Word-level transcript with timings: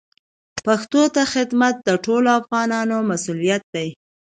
پښتو 0.65 1.01
ته 1.15 1.21
خدمت 1.33 1.75
د 1.87 1.89
ټولو 2.05 2.29
افغانانو 2.39 2.97
مسوولیت 3.09 3.63
دی. 3.75 3.87